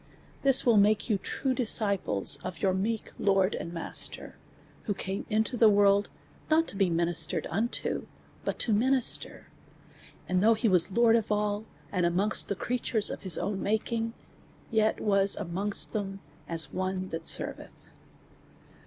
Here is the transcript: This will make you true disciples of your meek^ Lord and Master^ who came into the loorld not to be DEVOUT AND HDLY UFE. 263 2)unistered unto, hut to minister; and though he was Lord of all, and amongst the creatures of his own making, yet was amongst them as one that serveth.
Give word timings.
This 0.41 0.65
will 0.65 0.77
make 0.77 1.11
you 1.11 1.19
true 1.19 1.53
disciples 1.53 2.37
of 2.37 2.59
your 2.59 2.73
meek^ 2.73 3.11
Lord 3.19 3.53
and 3.53 3.71
Master^ 3.71 4.33
who 4.85 4.95
came 4.95 5.27
into 5.29 5.55
the 5.55 5.69
loorld 5.69 6.07
not 6.49 6.67
to 6.69 6.75
be 6.75 6.85
DEVOUT 6.85 7.01
AND 7.01 7.07
HDLY 7.07 7.09
UFE. 7.11 7.27
263 7.43 7.43
2)unistered 7.43 7.57
unto, 7.99 8.07
hut 8.45 8.57
to 8.57 8.73
minister; 8.73 9.47
and 10.27 10.41
though 10.41 10.55
he 10.55 10.67
was 10.67 10.91
Lord 10.97 11.15
of 11.15 11.31
all, 11.31 11.65
and 11.91 12.07
amongst 12.07 12.49
the 12.49 12.55
creatures 12.55 13.11
of 13.11 13.21
his 13.21 13.37
own 13.37 13.61
making, 13.61 14.13
yet 14.71 14.99
was 14.99 15.35
amongst 15.35 15.93
them 15.93 16.19
as 16.49 16.73
one 16.73 17.09
that 17.09 17.27
serveth. 17.27 17.85